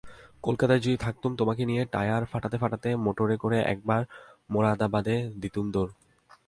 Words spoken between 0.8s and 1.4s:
যদি থাকতুম